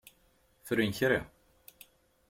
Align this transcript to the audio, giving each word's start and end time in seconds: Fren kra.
Fren 0.63 0.91
kra. 0.97 1.21